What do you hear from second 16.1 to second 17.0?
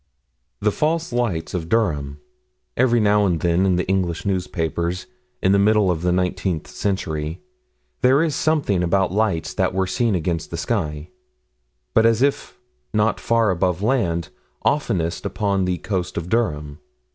of Durham.